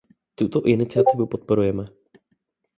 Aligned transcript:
Tuto 0.37 0.59
iniciativu 0.73 1.23
podporujeme. 1.31 1.85